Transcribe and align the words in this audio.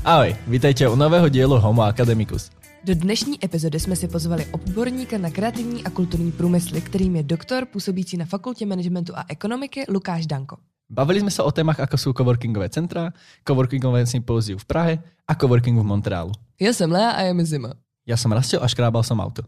Ahoj, 0.00 0.32
vítajte 0.48 0.88
u 0.88 0.96
nového 0.96 1.28
dielu 1.28 1.60
Homo 1.60 1.84
Academicus. 1.84 2.48
Do 2.84 2.94
dnešní 2.94 3.44
epizody 3.44 3.80
jsme 3.80 3.96
si 3.96 4.08
pozvali 4.08 4.46
odborníka 4.46 5.18
na 5.18 5.30
kreativní 5.30 5.84
a 5.84 5.90
kulturní 5.90 6.32
průmysly, 6.32 6.80
kterým 6.80 7.16
je 7.16 7.22
doktor 7.22 7.66
působící 7.66 8.16
na 8.16 8.24
Fakultě 8.24 8.66
managementu 8.66 9.12
a 9.16 9.24
ekonomiky 9.28 9.84
Lukáš 9.88 10.26
Danko. 10.26 10.56
Bavili 10.88 11.20
sme 11.20 11.28
sa 11.28 11.44
o 11.44 11.52
témach, 11.52 11.78
ako 11.84 11.96
sú 12.00 12.08
coworkingové 12.16 12.72
centra, 12.72 13.12
coworkingové 13.44 14.08
sympóziu 14.08 14.56
v 14.56 14.64
Prahe 14.64 14.94
a 15.28 15.36
coworkingu 15.36 15.84
v 15.84 15.90
Montrealu. 15.92 16.32
Já 16.60 16.72
jsem 16.72 16.92
Lea 16.92 17.10
a 17.10 17.20
je 17.20 17.34
mi 17.34 17.44
zima. 17.44 17.76
Ja 18.08 18.16
som 18.16 18.32
rastil 18.32 18.58
a 18.58 18.66
škrábal 18.66 19.04
som 19.04 19.20
auto. 19.20 19.44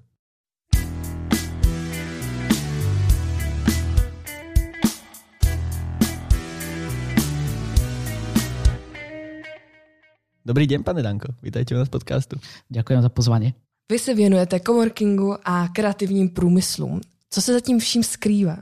Dobrý 10.42 10.66
deň, 10.66 10.82
pane 10.82 11.06
Danko. 11.06 11.38
Vítajte 11.38 11.70
u 11.74 11.78
nás 11.78 11.86
v 11.86 11.94
podcastu. 12.02 12.34
Ďakujem 12.66 13.02
za 13.02 13.10
pozvanie. 13.14 13.54
Vy 13.86 13.98
se 13.98 14.14
věnujete 14.14 14.60
coworkingu 14.60 15.38
a 15.44 15.68
kreativním 15.68 16.28
průmyslům. 16.28 17.00
Co 17.30 17.40
se 17.40 17.52
zatím 17.52 17.78
vším 17.78 18.02
skrývá? 18.02 18.58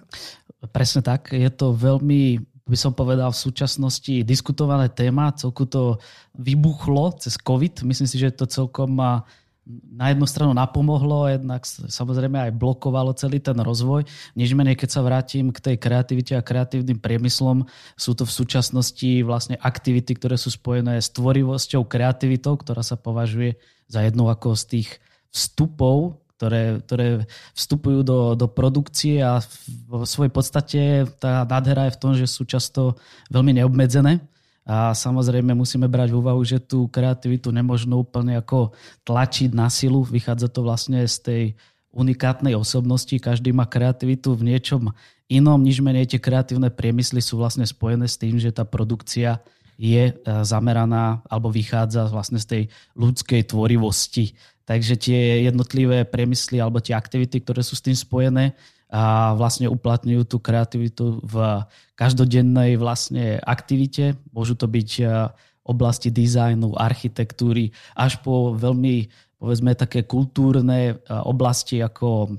Presne 0.72 1.00
tak. 1.00 1.32
Je 1.32 1.48
to 1.48 1.72
veľmi, 1.72 2.36
by 2.68 2.76
som 2.76 2.92
povedal, 2.92 3.32
v 3.32 3.42
súčasnosti 3.48 4.12
diskutované 4.28 4.92
téma. 4.92 5.32
Celku 5.32 5.64
to 5.64 5.96
vybuchlo 6.36 7.16
cez 7.16 7.40
COVID. 7.40 7.82
Myslím 7.88 8.08
si, 8.08 8.20
že 8.20 8.28
to 8.28 8.44
celkom 8.44 9.00
na 9.90 10.10
jednu 10.10 10.26
stranu 10.26 10.52
napomohlo, 10.56 11.28
jednak 11.28 11.62
samozrejme 11.66 12.50
aj 12.50 12.56
blokovalo 12.56 13.14
celý 13.14 13.38
ten 13.38 13.56
rozvoj. 13.58 14.08
Nič 14.34 14.50
menej, 14.56 14.74
keď 14.74 14.88
sa 14.90 15.04
vrátim 15.04 15.54
k 15.54 15.58
tej 15.60 15.76
kreativite 15.78 16.32
a 16.34 16.44
kreatívnym 16.44 16.98
priemyslom, 16.98 17.68
sú 17.94 18.12
to 18.16 18.24
v 18.26 18.32
súčasnosti 18.32 19.10
vlastne 19.22 19.56
aktivity, 19.60 20.16
ktoré 20.16 20.40
sú 20.40 20.50
spojené 20.50 20.98
s 20.98 21.12
tvorivosťou, 21.14 21.86
kreativitou, 21.86 22.58
ktorá 22.58 22.82
sa 22.82 22.98
považuje 22.98 23.60
za 23.90 24.02
jednu 24.02 24.26
ako 24.30 24.58
z 24.58 24.64
tých 24.66 24.88
vstupov 25.30 26.20
ktoré, 26.40 26.80
ktoré 26.80 27.08
vstupujú 27.52 28.00
do, 28.00 28.32
do 28.32 28.48
produkcie 28.48 29.20
a 29.20 29.44
vo 29.84 30.08
svojej 30.08 30.32
podstate 30.32 30.80
tá 31.20 31.44
nádhera 31.44 31.92
je 31.92 31.94
v 31.94 32.00
tom, 32.00 32.12
že 32.16 32.24
sú 32.24 32.48
často 32.48 32.96
veľmi 33.28 33.60
neobmedzené. 33.60 34.24
A 34.70 34.94
samozrejme 34.94 35.50
musíme 35.50 35.90
brať 35.90 36.14
v 36.14 36.18
úvahu, 36.22 36.38
že 36.46 36.62
tú 36.62 36.86
kreativitu 36.86 37.50
nemožno 37.50 38.06
úplne 38.06 38.38
ako 38.38 38.70
tlačiť 39.02 39.50
na 39.50 39.66
silu. 39.66 40.06
Vychádza 40.06 40.46
to 40.46 40.62
vlastne 40.62 41.02
z 41.10 41.16
tej 41.18 41.42
unikátnej 41.90 42.54
osobnosti. 42.54 43.10
Každý 43.18 43.50
má 43.50 43.66
kreativitu 43.66 44.38
v 44.38 44.54
niečom 44.54 44.94
inom, 45.26 45.58
niž 45.58 45.82
menej 45.82 46.14
tie 46.14 46.22
kreatívne 46.22 46.70
priemysly 46.70 47.18
sú 47.18 47.42
vlastne 47.42 47.66
spojené 47.66 48.06
s 48.06 48.14
tým, 48.14 48.38
že 48.38 48.54
tá 48.54 48.62
produkcia 48.62 49.42
je 49.74 50.12
e, 50.12 50.14
zameraná 50.46 51.18
alebo 51.26 51.50
vychádza 51.50 52.06
vlastne 52.06 52.38
z 52.38 52.46
tej 52.46 52.62
ľudskej 52.94 53.50
tvorivosti. 53.50 54.38
Takže 54.70 54.94
tie 54.94 55.50
jednotlivé 55.50 56.06
priemysly 56.06 56.62
alebo 56.62 56.78
tie 56.78 56.94
aktivity, 56.94 57.42
ktoré 57.42 57.66
sú 57.66 57.74
s 57.74 57.82
tým 57.82 57.98
spojené, 57.98 58.54
a 58.90 59.32
vlastne 59.38 59.70
uplatňujú 59.70 60.22
tú 60.26 60.42
kreativitu 60.42 61.22
v 61.22 61.62
každodennej 61.94 62.74
vlastne 62.74 63.38
aktivite. 63.38 64.18
Môžu 64.34 64.58
to 64.58 64.66
byť 64.66 64.90
oblasti 65.62 66.10
dizajnu, 66.10 66.74
architektúry, 66.74 67.70
až 67.94 68.18
po 68.26 68.58
veľmi 68.58 69.06
povedzme 69.38 69.72
také 69.78 70.02
kultúrne 70.04 70.98
oblasti 71.06 71.78
ako 71.78 72.34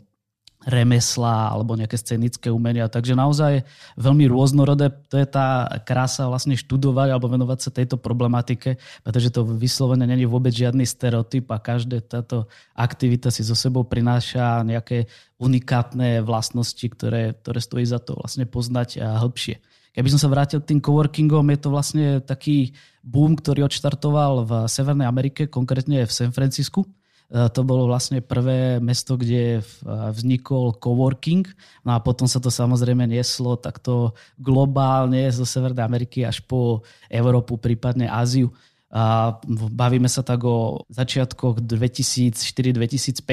remesla 0.62 1.50
alebo 1.50 1.74
nejaké 1.74 1.98
scenické 1.98 2.54
umenia. 2.54 2.86
Takže 2.86 3.18
naozaj 3.18 3.66
veľmi 3.98 4.30
rôznorodé. 4.30 4.94
To 5.10 5.18
je 5.18 5.26
tá 5.26 5.66
krása 5.82 6.30
vlastne 6.30 6.54
študovať 6.54 7.08
alebo 7.10 7.34
venovať 7.34 7.60
sa 7.60 7.70
tejto 7.74 7.98
problematike, 7.98 8.78
pretože 9.02 9.34
to 9.34 9.42
vyslovene 9.42 10.06
není 10.06 10.30
vôbec 10.30 10.54
žiadny 10.54 10.86
stereotyp 10.86 11.50
a 11.50 11.58
každá 11.58 11.98
táto 12.06 12.46
aktivita 12.78 13.34
si 13.34 13.42
so 13.42 13.58
sebou 13.58 13.82
prináša 13.82 14.62
nejaké 14.62 15.10
unikátne 15.42 16.22
vlastnosti, 16.22 16.86
ktoré, 16.86 17.34
ktoré 17.42 17.60
stojí 17.60 17.86
za 17.90 17.98
to 17.98 18.14
vlastne 18.14 18.46
poznať 18.46 19.02
a 19.02 19.18
hĺbšie. 19.18 19.58
Keby 19.92 20.08
som 20.08 20.22
sa 20.24 20.32
vrátil 20.32 20.64
k 20.64 20.72
tým 20.72 20.80
coworkingom, 20.80 21.44
je 21.52 21.60
to 21.60 21.70
vlastne 21.74 22.06
taký 22.24 22.72
boom, 23.04 23.36
ktorý 23.36 23.68
odštartoval 23.68 24.34
v 24.48 24.52
Severnej 24.72 25.04
Amerike, 25.10 25.52
konkrétne 25.52 26.08
v 26.08 26.12
San 26.14 26.32
Francisku 26.32 26.88
to 27.32 27.64
bolo 27.64 27.88
vlastne 27.88 28.20
prvé 28.20 28.84
mesto, 28.84 29.16
kde 29.16 29.60
eh, 29.60 29.64
vznikol 29.88 30.76
coworking. 30.76 31.48
No 31.88 31.96
a 31.96 32.04
potom 32.04 32.28
sa 32.28 32.44
to 32.44 32.52
samozrejme 32.52 33.08
nieslo 33.08 33.56
takto 33.56 34.12
globálne 34.36 35.32
zo 35.32 35.48
Severnej 35.48 35.88
Ameriky 35.88 36.28
až 36.28 36.44
po 36.44 36.84
Európu, 37.08 37.56
prípadne 37.56 38.12
Áziu. 38.12 38.52
A 38.92 39.40
bavíme 39.72 40.12
sa 40.12 40.20
tak 40.20 40.44
o 40.44 40.84
začiatkoch 40.92 41.64
2004-2005 41.64 43.24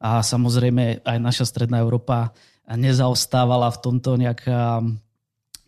a 0.00 0.24
samozrejme 0.24 1.04
aj 1.04 1.18
naša 1.20 1.44
stredná 1.44 1.84
Európa 1.84 2.32
nezaostávala 2.64 3.68
v 3.68 3.80
tomto 3.84 4.16
nejaká 4.16 4.80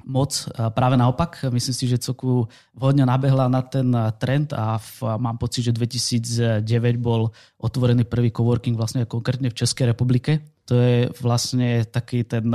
moc. 0.07 0.31
Práve 0.55 0.95
naopak, 0.95 1.51
myslím 1.51 1.75
si, 1.75 1.85
že 1.91 1.99
Coku 1.99 2.47
vhodne 2.73 3.03
nabehla 3.03 3.51
na 3.51 3.61
ten 3.67 3.91
trend 4.23 4.55
a 4.55 4.79
v, 4.79 5.19
mám 5.19 5.37
pocit, 5.37 5.67
že 5.67 5.75
2009 5.75 6.63
bol 7.03 7.35
otvorený 7.59 8.07
prvý 8.07 8.31
coworking 8.31 8.79
vlastne 8.79 9.03
konkrétne 9.05 9.51
v 9.51 9.59
Českej 9.59 9.91
republike. 9.91 10.47
To 10.71 10.75
je 10.79 11.11
vlastne 11.19 11.83
taký 11.87 12.23
ten 12.23 12.47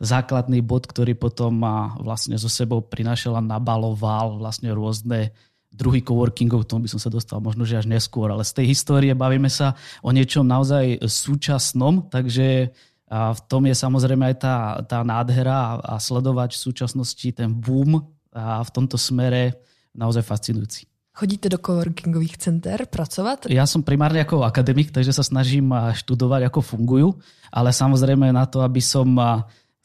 základný 0.00 0.64
bod, 0.64 0.88
ktorý 0.88 1.12
potom 1.16 1.60
vlastne 2.00 2.40
so 2.40 2.48
sebou 2.48 2.80
prinášal 2.80 3.36
a 3.36 3.44
nabaloval 3.44 4.40
vlastne 4.40 4.72
rôzne 4.72 5.32
druhý 5.74 6.06
coworkingov, 6.06 6.64
k 6.64 6.70
tomu 6.70 6.86
by 6.86 6.90
som 6.94 7.02
sa 7.02 7.10
dostal 7.10 7.42
možno, 7.42 7.66
že 7.66 7.82
až 7.82 7.90
neskôr, 7.90 8.30
ale 8.30 8.46
z 8.46 8.62
tej 8.62 8.66
histórie 8.70 9.10
bavíme 9.10 9.50
sa 9.50 9.74
o 10.06 10.14
niečom 10.14 10.46
naozaj 10.46 11.02
súčasnom, 11.02 12.06
takže 12.14 12.70
a 13.14 13.30
v 13.30 13.40
tom 13.46 13.62
je 13.70 13.78
samozrejme 13.78 14.34
aj 14.34 14.36
tá, 14.42 14.56
tá 14.82 14.98
nádhera 15.06 15.78
a 15.78 16.02
sledovať 16.02 16.58
v 16.58 16.62
súčasnosti 16.66 17.28
ten 17.30 17.54
boom 17.54 18.02
a 18.34 18.58
v 18.66 18.70
tomto 18.74 18.98
smere 18.98 19.54
naozaj 19.94 20.26
fascinujúci. 20.26 20.90
Chodíte 21.14 21.46
do 21.46 21.62
coworkingových 21.62 22.42
center 22.42 22.90
pracovať? 22.90 23.46
Ja 23.54 23.70
som 23.70 23.86
primárne 23.86 24.26
ako 24.26 24.42
akademik, 24.42 24.90
takže 24.90 25.14
sa 25.14 25.22
snažím 25.22 25.70
študovať, 25.70 26.50
ako 26.50 26.58
fungujú, 26.58 27.08
ale 27.54 27.70
samozrejme 27.70 28.34
na 28.34 28.50
to, 28.50 28.66
aby 28.66 28.82
som 28.82 29.14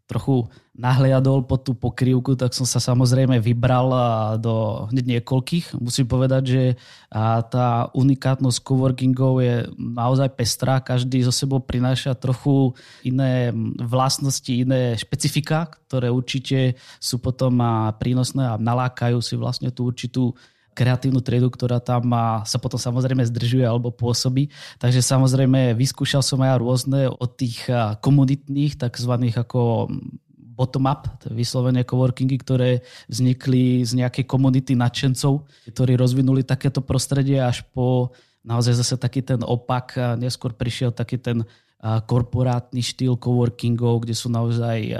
trochu 0.10 0.50
nahliadol 0.74 1.46
pod 1.46 1.70
tú 1.70 1.78
pokrývku, 1.78 2.34
tak 2.34 2.58
som 2.58 2.66
sa 2.66 2.82
samozrejme 2.82 3.38
vybral 3.38 3.94
do 4.42 4.90
niekoľkých. 4.90 5.78
Musím 5.78 6.10
povedať, 6.10 6.44
že 6.50 6.64
tá 7.54 7.94
unikátnosť 7.94 8.58
coworkingov 8.66 9.46
je 9.46 9.70
naozaj 9.78 10.34
pestrá. 10.34 10.82
Každý 10.82 11.22
zo 11.22 11.30
sebou 11.30 11.62
prináša 11.62 12.18
trochu 12.18 12.74
iné 13.06 13.54
vlastnosti, 13.78 14.50
iné 14.50 14.98
špecifika, 14.98 15.70
ktoré 15.86 16.10
určite 16.10 16.74
sú 16.98 17.22
potom 17.22 17.62
prínosné 18.02 18.50
a 18.50 18.58
nalákajú 18.58 19.22
si 19.22 19.38
vlastne 19.38 19.70
tú 19.70 19.86
určitú 19.86 20.34
kreatívnu 20.80 21.20
triedu, 21.20 21.52
ktorá 21.52 21.84
tam 21.84 22.08
má, 22.08 22.48
sa 22.48 22.56
potom 22.56 22.80
samozrejme 22.80 23.28
zdržuje 23.28 23.68
alebo 23.68 23.92
pôsobí. 23.92 24.48
Takže 24.80 25.04
samozrejme 25.04 25.76
vyskúšal 25.76 26.24
som 26.24 26.40
aj 26.40 26.64
rôzne 26.64 27.12
od 27.12 27.36
tých 27.36 27.68
komunitných, 28.00 28.80
takzvaných 28.80 29.44
ako 29.44 29.92
bottom-up, 30.56 31.08
vyslovene 31.28 31.84
coworkingy, 31.84 32.40
ktoré 32.40 32.84
vznikli 33.12 33.84
z 33.84 34.00
nejakej 34.00 34.24
komunity 34.28 34.76
nadšencov, 34.76 35.48
ktorí 35.72 36.00
rozvinuli 36.00 36.48
takéto 36.48 36.80
prostredie 36.80 37.40
až 37.44 37.68
po 37.76 38.16
naozaj 38.44 38.76
zase 38.80 38.96
taký 38.96 39.24
ten 39.24 39.44
opak. 39.44 39.96
Neskôr 40.16 40.56
prišiel 40.56 40.96
taký 40.96 41.20
ten 41.20 41.48
korporátny 41.80 42.84
štýl 42.84 43.16
coworkingov, 43.16 44.04
kde 44.04 44.12
sú 44.12 44.28
naozaj 44.28 45.00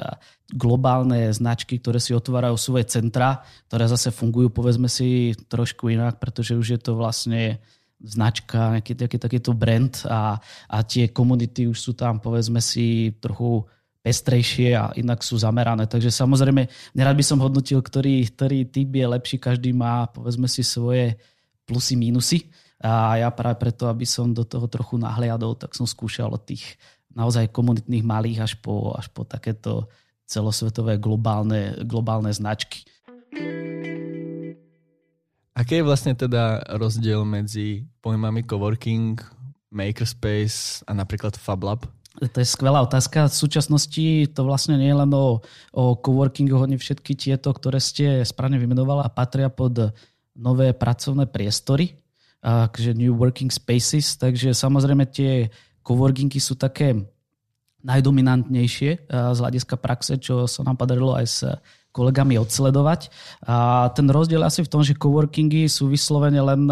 globálne 0.50 1.28
značky, 1.30 1.78
ktoré 1.78 2.00
si 2.00 2.16
otvárajú 2.16 2.56
svoje 2.56 2.88
centra, 2.88 3.44
ktoré 3.68 3.86
zase 3.92 4.16
fungujú 4.16 4.50
povedzme 4.50 4.88
si 4.88 5.36
trošku 5.52 5.92
inak, 5.92 6.18
pretože 6.18 6.56
už 6.56 6.68
je 6.76 6.80
to 6.80 6.96
vlastne 6.96 7.60
značka, 8.00 8.80
nejaký, 8.80 8.96
taký, 8.96 9.18
takýto 9.20 9.52
brand 9.52 9.92
a, 10.08 10.40
a 10.72 10.78
tie 10.88 11.12
komunity 11.12 11.68
už 11.68 11.78
sú 11.78 11.92
tam 11.94 12.24
povedzme 12.24 12.64
si 12.64 13.12
trochu 13.20 13.68
pestrejšie 14.00 14.80
a 14.80 14.96
inak 14.96 15.20
sú 15.20 15.36
zamerané. 15.36 15.84
Takže 15.84 16.08
samozrejme, 16.08 16.64
nerad 16.96 17.16
by 17.20 17.26
som 17.28 17.44
hodnotil, 17.44 17.84
ktorý, 17.84 18.24
ktorý 18.32 18.72
typ 18.72 18.90
je 18.96 19.06
lepší, 19.06 19.36
každý 19.38 19.76
má 19.76 20.08
povedzme 20.08 20.48
si 20.48 20.64
svoje 20.64 21.20
plusy, 21.68 22.00
mínusy. 22.00 22.48
A 22.80 23.20
ja 23.20 23.28
práve 23.36 23.60
preto, 23.60 23.92
aby 23.92 24.08
som 24.08 24.32
do 24.32 24.48
toho 24.48 24.72
trochu 24.72 24.96
nahliadol, 24.96 25.60
tak 25.60 25.76
som 25.76 25.84
skúšal 25.84 26.32
od 26.32 26.48
tých 26.48 26.80
naozaj 27.12 27.52
komunitných 27.52 28.06
malých 28.08 28.40
až 28.48 28.54
po, 28.64 28.96
až 28.96 29.12
po 29.12 29.28
takéto 29.28 29.92
celosvetové 30.30 30.96
globálne, 30.96 31.76
globálne 31.84 32.32
značky. 32.32 32.88
Aký 35.60 35.84
je 35.84 35.88
vlastne 35.88 36.16
teda 36.16 36.64
rozdiel 36.80 37.28
medzi 37.28 37.84
pojmami 38.00 38.48
coworking, 38.48 39.20
makerspace 39.76 40.88
a 40.88 40.96
napríklad 40.96 41.36
FabLab? 41.36 41.84
To 42.20 42.38
je 42.40 42.48
skvelá 42.48 42.80
otázka. 42.84 43.28
V 43.28 43.36
súčasnosti 43.36 44.08
to 44.32 44.42
vlastne 44.48 44.80
nie 44.80 44.88
je 44.88 44.98
len 45.04 45.12
o, 45.12 45.44
o 45.76 45.84
coworkingu, 46.00 46.56
oni 46.56 46.80
všetky 46.80 47.16
tieto, 47.16 47.52
ktoré 47.52 47.84
ste 47.84 48.24
správne 48.24 48.56
vymenovala, 48.56 49.12
patria 49.12 49.52
pod 49.52 49.92
nové 50.32 50.72
pracovné 50.72 51.28
priestory, 51.28 52.00
takže 52.44 52.96
New 52.96 53.16
Working 53.20 53.52
Spaces, 53.52 54.16
takže 54.16 54.56
samozrejme 54.56 55.06
tie 55.12 55.52
coworkingy 55.84 56.40
sú 56.40 56.56
také 56.56 56.96
najdominantnejšie 57.80 59.08
z 59.08 59.38
hľadiska 59.40 59.80
praxe, 59.80 60.20
čo 60.20 60.48
sa 60.48 60.64
nám 60.68 60.76
podarilo 60.76 61.16
aj 61.16 61.26
s 61.28 61.48
kolegami 61.90 62.38
odsledovať. 62.38 63.10
A 63.48 63.88
ten 63.96 64.06
rozdiel 64.12 64.44
asi 64.44 64.62
v 64.62 64.72
tom, 64.72 64.84
že 64.84 65.00
coworkingy 65.00 65.72
sú 65.72 65.88
vyslovene 65.88 66.44
len 66.44 66.68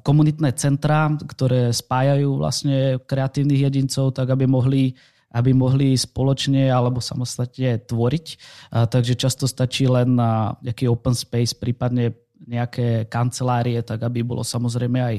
komunitné 0.00 0.56
centrá, 0.56 1.12
ktoré 1.12 1.70
spájajú 1.70 2.40
vlastne 2.40 2.98
kreatívnych 3.04 3.68
jedincov, 3.68 4.16
tak 4.16 4.32
aby 4.32 4.48
mohli 4.48 4.96
aby 5.34 5.50
mohli 5.50 5.98
spoločne 5.98 6.70
alebo 6.70 7.02
samostatne 7.02 7.82
tvoriť. 7.82 8.26
A, 8.70 8.86
takže 8.86 9.18
často 9.18 9.50
stačí 9.50 9.90
len 9.90 10.14
na 10.14 10.54
nejaký 10.62 10.86
open 10.86 11.10
space, 11.10 11.58
prípadne 11.58 12.14
nejaké 12.44 13.08
kancelárie, 13.08 13.80
tak 13.80 14.04
aby 14.04 14.20
bolo 14.20 14.44
samozrejme 14.44 14.98
aj 15.00 15.16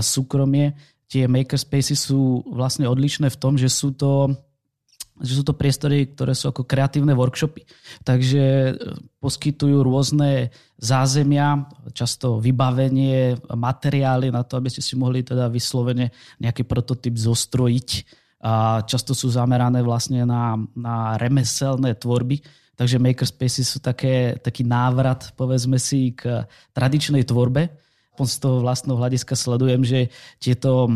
súkromie. 0.00 0.72
Tie 1.06 1.28
makerspaces 1.28 2.08
sú 2.08 2.40
vlastne 2.48 2.88
odlišné 2.88 3.28
v 3.28 3.40
tom, 3.40 3.60
že 3.60 3.68
sú 3.68 3.92
to 3.92 4.32
že 5.22 5.38
sú 5.38 5.42
to 5.46 5.54
priestory, 5.54 6.10
ktoré 6.10 6.34
sú 6.34 6.50
ako 6.50 6.66
kreatívne 6.66 7.14
workshopy. 7.14 7.62
Takže 8.02 8.42
e, 8.42 8.72
poskytujú 9.22 9.84
rôzne 9.84 10.50
zázemia, 10.80 11.68
často 11.94 12.42
vybavenie, 12.42 13.38
materiály 13.54 14.34
na 14.34 14.42
to, 14.42 14.58
aby 14.58 14.72
ste 14.72 14.82
si 14.82 14.98
mohli 14.98 15.22
teda 15.22 15.46
vyslovene 15.46 16.10
nejaký 16.42 16.66
prototyp 16.66 17.14
zostrojiť. 17.14 17.88
A 18.42 18.82
často 18.82 19.14
sú 19.14 19.30
zamerané 19.30 19.86
vlastne 19.86 20.26
na, 20.26 20.58
na 20.74 21.14
remeselné 21.14 21.94
tvorby, 21.94 22.42
takže 22.76 23.02
makerspaces 23.02 23.68
sú 23.68 23.78
také, 23.78 24.40
taký 24.40 24.64
návrat, 24.64 25.32
povedzme 25.36 25.76
si, 25.76 26.16
k 26.16 26.46
tradičnej 26.72 27.24
tvorbe, 27.24 27.72
z 28.22 28.38
toho 28.38 28.62
vlastného 28.62 29.02
hľadiska 29.02 29.34
sledujem, 29.34 29.82
že 29.82 30.06
tieto 30.38 30.86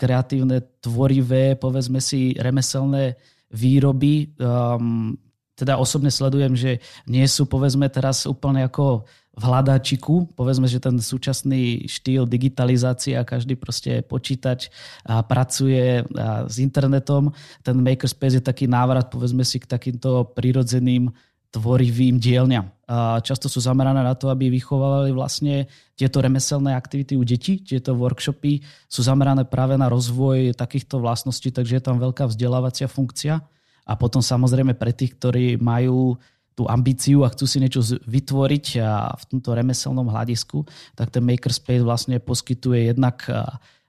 kreatívne, 0.00 0.64
tvorivé, 0.80 1.60
povedzme 1.60 2.00
si, 2.00 2.32
remeselné 2.40 3.20
výroby. 3.52 4.32
Um, 4.40 5.18
teda 5.54 5.78
osobne 5.78 6.08
sledujem, 6.10 6.56
že 6.58 6.82
nie 7.06 7.26
sú 7.28 7.46
povedzme 7.46 7.86
teraz 7.92 8.26
úplne 8.26 8.66
ako 8.66 9.06
v 9.34 9.42
hľadáčiku. 9.42 10.30
Povedzme, 10.38 10.70
že 10.70 10.78
ten 10.78 10.94
súčasný 11.02 11.90
štýl 11.90 12.24
digitalizácia, 12.24 13.26
každý 13.26 13.58
proste 13.58 14.00
počítač 14.06 14.70
a 15.02 15.26
pracuje 15.26 16.06
a 16.14 16.46
s 16.46 16.62
internetom. 16.62 17.34
Ten 17.66 17.82
makerspace 17.82 18.38
je 18.38 18.44
taký 18.46 18.70
návrat, 18.70 19.10
povedzme 19.10 19.42
si, 19.42 19.58
k 19.58 19.66
takýmto 19.66 20.30
prirodzeným 20.38 21.10
tvorivým 21.54 22.18
dielňam. 22.18 22.66
A 22.90 23.22
často 23.22 23.46
sú 23.46 23.62
zamerané 23.62 24.02
na 24.02 24.18
to, 24.18 24.26
aby 24.26 24.50
vychovávali 24.50 25.14
vlastne 25.14 25.70
tieto 25.94 26.18
remeselné 26.18 26.74
aktivity 26.74 27.14
u 27.14 27.22
detí. 27.22 27.62
Tieto 27.62 27.94
workshopy 27.94 28.58
sú 28.90 29.06
zamerané 29.06 29.46
práve 29.46 29.78
na 29.78 29.86
rozvoj 29.86 30.58
takýchto 30.58 30.98
vlastností, 30.98 31.54
takže 31.54 31.78
je 31.78 31.84
tam 31.86 32.02
veľká 32.02 32.26
vzdelávacia 32.26 32.90
funkcia. 32.90 33.38
A 33.84 33.92
potom 33.94 34.18
samozrejme 34.18 34.74
pre 34.74 34.90
tých, 34.90 35.14
ktorí 35.14 35.60
majú 35.60 36.18
tú 36.54 36.70
ambíciu 36.70 37.26
a 37.26 37.32
chcú 37.34 37.50
si 37.50 37.58
niečo 37.58 37.82
vytvoriť 37.82 38.66
a 38.78 39.10
v 39.18 39.24
tomto 39.26 39.58
remeselnom 39.58 40.06
hľadisku, 40.06 40.62
tak 40.94 41.10
ten 41.10 41.26
Makerspace 41.26 41.82
vlastne 41.82 42.22
poskytuje 42.22 42.94
jednak 42.94 43.26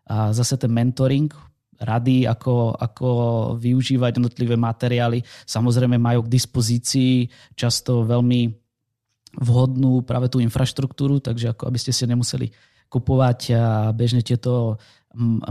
zase 0.09 0.57
ten 0.57 0.73
mentoring, 0.73 1.29
rady, 1.75 2.25
ako, 2.25 2.73
ako 2.73 3.07
využívať 3.59 4.17
jednotlivé 4.17 4.55
materiály. 4.55 5.21
Samozrejme 5.45 5.99
majú 5.99 6.23
k 6.23 6.33
dispozícii 6.33 7.27
často 7.53 8.07
veľmi 8.07 8.47
vhodnú 9.43 10.01
práve 10.07 10.31
tú 10.31 10.39
infraštruktúru, 10.39 11.19
takže 11.19 11.51
ako 11.51 11.67
aby 11.67 11.77
ste 11.77 11.91
si 11.91 12.07
nemuseli 12.07 12.47
kupovať 12.87 13.51
bežne 13.91 14.23
tieto 14.23 14.79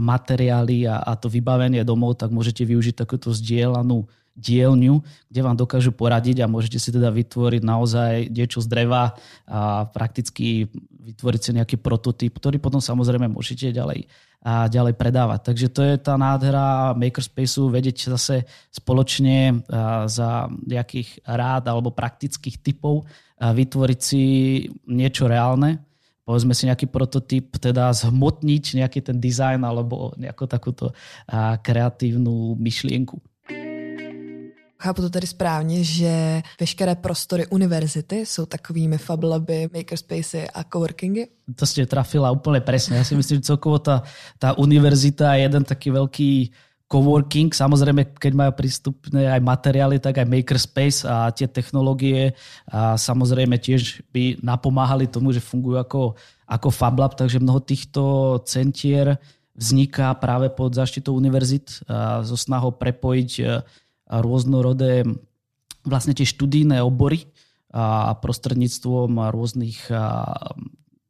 materiály 0.01 0.89
a, 0.89 1.05
a 1.05 1.13
to 1.13 1.29
vybavenie 1.29 1.85
domov, 1.85 2.17
tak 2.17 2.33
môžete 2.33 2.65
využiť 2.65 2.97
takúto 2.97 3.29
zdieľanú 3.29 4.09
dielňu, 4.35 4.99
kde 5.31 5.39
vám 5.39 5.55
dokážu 5.55 5.95
poradiť 5.95 6.43
a 6.43 6.51
môžete 6.51 6.75
si 6.75 6.91
teda 6.91 7.07
vytvoriť 7.07 7.63
naozaj 7.63 8.27
niečo 8.29 8.59
z 8.59 8.67
dreva 8.67 9.15
a 9.47 9.87
prakticky 9.87 10.67
vytvoriť 10.91 11.41
si 11.41 11.51
nejaký 11.55 11.77
prototyp, 11.79 12.35
ktorý 12.35 12.59
potom 12.59 12.83
samozrejme 12.83 13.31
môžete 13.31 13.71
ďalej 13.71 14.11
a 14.45 14.69
ďalej 14.69 14.93
predávať. 14.93 15.39
Takže 15.41 15.67
to 15.73 15.81
je 15.81 15.95
tá 15.97 16.19
nádhera 16.21 16.93
Makerspaceu, 16.93 17.65
vedieť 17.65 18.13
zase 18.13 18.45
spoločne 18.69 19.65
za 20.05 20.29
nejakých 20.67 21.25
rád 21.25 21.65
alebo 21.65 21.89
praktických 21.89 22.61
typov 22.61 23.09
vytvoriť 23.41 23.99
si 23.99 24.23
niečo 24.85 25.25
reálne, 25.25 25.81
povedzme 26.29 26.53
si 26.53 26.69
nejaký 26.69 26.85
prototyp, 26.93 27.57
teda 27.57 27.89
zhmotniť 27.89 28.85
nejaký 28.85 28.99
ten 29.01 29.17
dizajn 29.17 29.65
alebo 29.65 30.13
nejakú 30.13 30.45
takúto 30.45 30.93
kreatívnu 31.65 32.53
myšlienku. 32.61 33.17
Chápu 34.75 35.01
to 35.01 35.09
tady 35.09 35.27
správně, 35.27 35.83
že 35.83 36.41
veškeré 36.59 36.95
prostory 36.95 37.47
univerzity 37.47 38.25
jsou 38.25 38.45
takovými 38.45 38.97
fablaby, 38.97 39.69
makerspacey 39.73 40.47
a 40.53 40.63
coworkingy? 40.63 41.27
To 41.55 41.65
ste 41.65 41.85
trafila 41.85 42.33
úplne 42.33 42.59
presne. 42.59 42.99
Ja 42.99 43.05
si 43.07 43.15
myslím, 43.15 43.39
že 43.39 43.55
celkovo 43.55 43.79
tá, 43.79 44.03
tá 44.35 44.57
univerzita 44.57 45.37
je 45.37 45.47
jeden 45.47 45.63
taký 45.63 45.93
veľký 45.95 46.31
coworking. 46.91 47.55
Samozrejme, 47.55 48.19
keď 48.19 48.33
majú 48.35 48.51
prístupné 48.51 49.31
aj 49.31 49.41
materiály, 49.41 49.97
tak 49.97 50.19
aj 50.19 50.27
makerspace 50.27 51.07
a 51.07 51.31
tie 51.31 51.47
technológie 51.47 52.35
a 52.67 52.99
samozrejme 52.99 53.55
tiež 53.57 54.03
by 54.11 54.43
napomáhali 54.43 55.07
tomu, 55.07 55.31
že 55.31 55.39
fungujú 55.39 55.79
ako, 55.79 56.01
ako 56.45 56.67
FabLab, 56.69 57.15
takže 57.15 57.39
mnoho 57.39 57.63
týchto 57.63 58.01
centier 58.43 59.17
vzniká 59.55 60.11
práve 60.19 60.51
pod 60.51 60.75
záštitou 60.75 61.15
univerzit 61.15 61.79
a 61.87 62.27
so 62.27 62.35
snahou 62.35 62.75
prepojiť 62.75 63.31
rôznorodé 64.09 65.03
vlastne 65.85 66.13
tie 66.13 66.25
študijné 66.25 66.81
obory 66.81 67.29
a 67.73 68.15
prostredníctvom 68.17 69.19
rôznych 69.29 69.91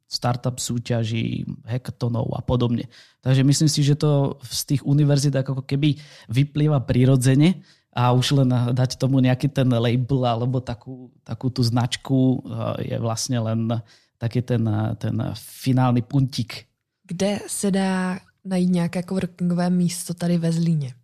startup 0.06 0.62
súťaží, 0.62 1.44
hackathonov 1.66 2.30
a 2.38 2.42
podobne. 2.42 2.86
Takže 3.20 3.42
myslím 3.42 3.70
si, 3.70 3.82
že 3.82 3.98
to 3.98 4.38
z 4.46 4.62
tých 4.74 4.82
univerzít 4.86 5.34
ako 5.34 5.66
keby 5.66 5.98
vyplýva 6.30 6.78
prirodzene 6.86 7.60
a 7.90 8.12
už 8.14 8.38
len 8.38 8.50
dať 8.76 9.02
tomu 9.02 9.18
nejaký 9.18 9.48
ten 9.50 9.66
label 9.66 10.22
alebo 10.22 10.62
takú, 10.62 11.10
takú 11.26 11.50
tú 11.50 11.64
značku 11.64 12.44
je 12.78 12.96
vlastne 13.02 13.40
len 13.40 13.82
taký 14.16 14.42
ten, 14.46 14.62
ten 14.96 15.16
finálny 15.34 16.02
puntík. 16.02 16.68
Kde 17.06 17.40
se 17.46 17.70
dá 17.70 18.18
najít 18.44 18.70
nějaké 18.70 19.02
coworkingové 19.02 19.70
místo 19.70 20.14
tady 20.14 20.38
ve 20.38 20.52
Zlíně? 20.52 20.94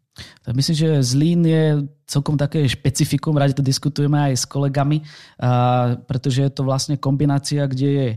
Myslím, 0.52 0.76
že 0.76 0.88
Zlín 1.00 1.40
je 1.48 1.88
celkom 2.04 2.36
také 2.36 2.68
špecifikum, 2.68 3.32
radi 3.32 3.56
to 3.56 3.64
diskutujeme 3.64 4.20
aj 4.20 4.34
s 4.36 4.44
kolegami, 4.44 5.00
pretože 6.04 6.44
je 6.44 6.52
to 6.52 6.68
vlastne 6.68 7.00
kombinácia, 7.00 7.64
kde 7.64 7.88
je, 7.88 8.08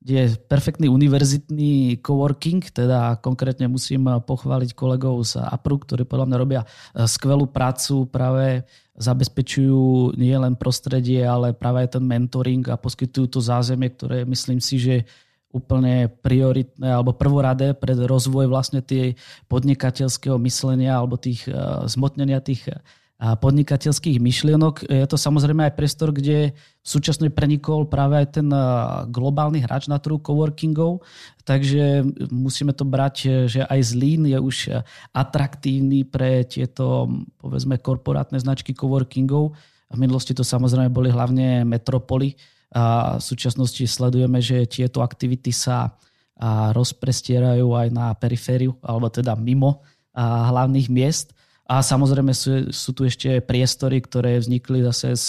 kde 0.00 0.14
je 0.16 0.26
perfektný 0.48 0.88
univerzitný 0.88 2.00
coworking, 2.00 2.64
teda 2.72 3.20
konkrétne 3.20 3.68
musím 3.68 4.08
pochváliť 4.24 4.72
kolegov 4.72 5.20
z 5.28 5.44
APRU, 5.44 5.84
ktorí 5.84 6.02
podľa 6.08 6.26
mňa 6.32 6.38
robia 6.40 6.62
e, 6.64 6.66
skvelú 7.04 7.46
prácu, 7.52 8.08
práve 8.08 8.64
zabezpečujú 8.96 10.16
nie 10.16 10.32
len 10.32 10.56
prostredie, 10.56 11.20
ale 11.22 11.52
práve 11.52 11.84
aj 11.84 12.00
ten 12.00 12.04
mentoring 12.04 12.64
a 12.72 12.80
poskytujú 12.80 13.26
to 13.28 13.40
zázemie, 13.44 13.92
ktoré 13.92 14.24
myslím 14.24 14.58
si, 14.58 14.80
že 14.80 15.04
úplne 15.52 16.08
prioritné 16.08 16.88
alebo 16.88 17.12
prvoradé 17.12 17.76
pre 17.76 17.92
rozvoj 17.92 18.48
vlastne 18.48 18.80
tej 18.80 19.20
podnikateľského 19.46 20.40
myslenia 20.40 20.96
alebo 20.96 21.20
tých 21.20 21.44
uh, 21.46 21.84
zmotnenia 21.84 22.40
tých 22.40 22.66
uh, 22.72 22.80
podnikateľských 23.22 24.18
myšlienok. 24.18 24.90
Je 24.90 25.06
to 25.06 25.14
samozrejme 25.14 25.62
aj 25.70 25.78
priestor, 25.78 26.10
kde 26.10 26.50
v 26.58 26.86
súčasnej 26.86 27.30
prenikol 27.30 27.86
práve 27.86 28.18
aj 28.18 28.42
ten 28.42 28.50
globálny 29.14 29.62
hráč 29.62 29.86
na 29.86 30.02
trhu 30.02 30.18
coworkingov, 30.18 31.06
takže 31.46 32.02
musíme 32.34 32.74
to 32.74 32.82
brať, 32.82 33.46
že 33.46 33.62
aj 33.62 33.94
Zlín 33.94 34.26
je 34.26 34.34
už 34.42 34.74
atraktívny 35.14 36.02
pre 36.02 36.42
tieto 36.42 37.06
povedzme 37.38 37.78
korporátne 37.78 38.42
značky 38.42 38.74
coworkingov. 38.74 39.54
V 39.86 39.98
minulosti 40.02 40.34
to 40.34 40.42
samozrejme 40.42 40.90
boli 40.90 41.14
hlavne 41.14 41.62
metropoly, 41.62 42.34
a 42.72 43.16
v 43.20 43.22
súčasnosti 43.22 43.84
sledujeme, 43.84 44.40
že 44.40 44.64
tieto 44.64 45.04
aktivity 45.04 45.52
sa 45.52 45.92
rozprestierajú 46.72 47.68
aj 47.76 47.88
na 47.92 48.16
perifériu, 48.16 48.74
alebo 48.82 49.12
teda 49.12 49.36
mimo 49.36 49.84
hlavných 50.16 50.88
miest. 50.88 51.36
A 51.68 51.84
samozrejme 51.84 52.34
sú, 52.34 52.72
sú 52.74 52.90
tu 52.96 53.06
ešte 53.06 53.44
priestory, 53.44 54.02
ktoré 54.02 54.40
vznikli 54.40 54.82
zase 54.82 55.14
z 55.14 55.26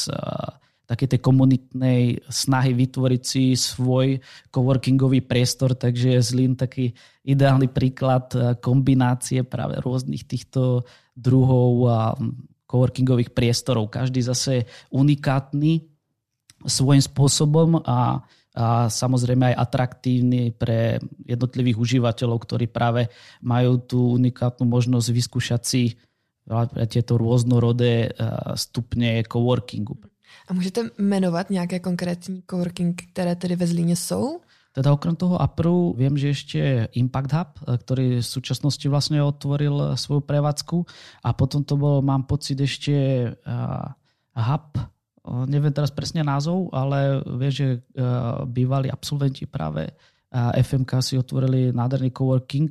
takej 0.83 1.15
tej 1.15 1.19
komunitnej 1.23 2.19
snahy 2.27 2.75
vytvoriť 2.75 3.21
si 3.23 3.55
svoj 3.55 4.19
coworkingový 4.51 5.23
priestor, 5.23 5.79
takže 5.79 6.19
je 6.19 6.21
Zlín 6.25 6.59
taký 6.59 6.91
ideálny 7.23 7.71
príklad 7.71 8.59
kombinácie 8.59 9.47
práve 9.47 9.79
rôznych 9.79 10.27
týchto 10.27 10.83
druhov 11.15 11.87
coworkingových 12.67 13.31
priestorov. 13.31 13.93
Každý 13.93 14.25
zase 14.25 14.67
unikátny 14.91 15.92
svojím 16.65 17.03
spôsobom 17.03 17.81
a 17.85 18.23
a 18.53 18.85
samozrejme 18.85 19.49
aj 19.49 19.65
atraktívny 19.65 20.53
pre 20.53 21.01
jednotlivých 21.25 21.73
užívateľov, 21.73 22.37
ktorí 22.45 22.69
práve 22.69 23.09
majú 23.41 23.81
tú 23.81 24.13
unikátnu 24.13 24.69
možnosť 24.69 25.09
vyskúšať 25.09 25.61
si 25.65 25.97
tieto 26.85 27.17
rôznorodé 27.17 28.13
stupne 28.53 29.25
coworkingu. 29.25 29.97
A 30.47 30.53
můžete 30.53 30.89
jmenovat 30.97 31.49
nějaké 31.49 31.79
konkrétní 31.79 32.43
coworking, 32.49 33.01
které 33.11 33.35
tedy 33.35 33.55
ve 33.55 33.67
Zlíně 33.67 33.95
jsou? 33.95 34.41
Teda 34.73 34.93
okrem 34.93 35.15
toho 35.15 35.41
APRu 35.41 35.93
viem, 35.97 36.17
že 36.17 36.29
ešte 36.29 36.89
Impact 36.93 37.33
Hub, 37.33 37.51
ktorý 37.77 38.21
v 38.21 38.25
súčasnosti 38.25 38.85
vlastne 38.89 39.21
otvoril 39.21 39.97
svoju 39.97 40.21
prevádzku 40.25 40.85
a 41.25 41.29
potom 41.33 41.65
to 41.65 41.77
bol, 41.77 42.01
mám 42.05 42.25
pocit, 42.29 42.57
ešte 42.61 42.93
Hub, 44.33 44.69
neviem 45.47 45.71
teraz 45.71 45.91
presne 45.91 46.21
názov, 46.23 46.67
ale 46.75 47.23
vie, 47.39 47.49
že 47.51 47.67
bývalí 48.47 48.91
absolventi 48.91 49.47
práve 49.47 49.91
FMK 50.35 50.91
si 50.99 51.15
otvorili 51.15 51.71
nádherný 51.71 52.11
coworking, 52.11 52.67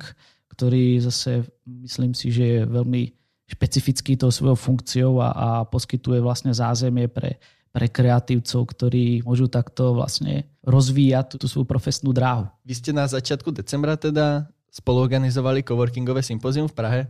ktorý 0.51 1.01
zase 1.01 1.47
myslím 1.65 2.13
si, 2.13 2.29
že 2.29 2.43
je 2.45 2.59
veľmi 2.69 3.09
špecifický 3.49 4.19
tou 4.19 4.29
svojou 4.29 4.55
funkciou 4.55 5.17
a, 5.23 5.29
a 5.33 5.47
poskytuje 5.65 6.21
vlastne 6.21 6.53
zázemie 6.53 7.09
pre 7.09 7.41
pre 7.73 7.89
kreatívcov, 7.89 8.69
ktorí 8.69 9.25
môžu 9.25 9.49
takto 9.49 9.97
vlastne 9.97 10.45
rozvíjať 10.61 11.41
tú 11.41 11.49
svoju 11.49 11.65
profesnú 11.65 12.13
dráhu. 12.13 12.45
Vy 12.61 12.77
ste 12.77 12.93
na 12.93 13.09
začiatku 13.09 13.49
decembra 13.49 13.97
teda 13.97 14.45
spoluorganizovali 14.69 15.65
coworkingové 15.65 16.21
sympozium 16.21 16.69
v 16.69 16.77
Prahe. 16.77 17.01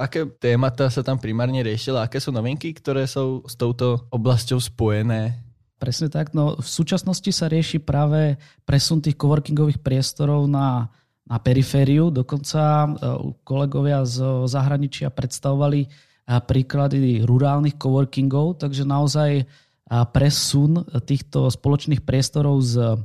Aké 0.00 0.24
témata 0.40 0.88
sa 0.88 1.04
tam 1.04 1.20
primárne 1.20 1.60
riešila? 1.60 2.08
Aké 2.08 2.16
sú 2.16 2.32
novinky, 2.32 2.72
ktoré 2.72 3.04
sú 3.04 3.44
s 3.44 3.54
touto 3.54 4.08
oblasťou 4.08 4.58
spojené? 4.58 5.36
Presne 5.76 6.08
tak. 6.08 6.32
No, 6.32 6.56
v 6.56 6.68
súčasnosti 6.68 7.28
sa 7.34 7.50
rieši 7.50 7.82
práve 7.82 8.40
presun 8.64 9.02
tých 9.02 9.18
coworkingových 9.18 9.82
priestorov 9.82 10.48
na, 10.48 10.88
na 11.26 11.36
perifériu. 11.42 12.08
Dokonca 12.08 12.62
e, 12.62 12.88
kolegovia 13.42 14.06
z 14.06 14.48
zahraničia 14.48 15.10
predstavovali 15.12 15.80
e, 15.84 15.88
príklady 16.26 17.26
rurálnych 17.26 17.76
coworkingov, 17.76 18.62
takže 18.62 18.86
naozaj 18.86 19.44
presun 19.92 20.88
týchto 21.04 21.52
spoločných 21.52 22.00
priestorov 22.00 22.64
z 22.64 22.96